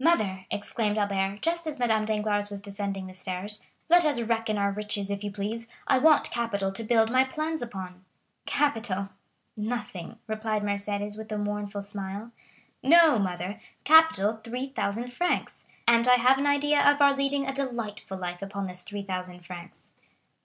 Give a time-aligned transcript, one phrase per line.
[0.00, 4.72] "Mother," exclaimed Albert, just as Madame Danglars was descending the stairs, "let us reckon our
[4.72, 8.04] riches, if you please; I want capital to build my plans upon."
[8.46, 12.32] "Capital—nothing!" replied Mercédès with a mournful smile.
[12.82, 15.66] "No, mother,—capital 3,000 francs.
[15.86, 19.92] And I have an idea of our leading a delightful life upon this 3,000 francs."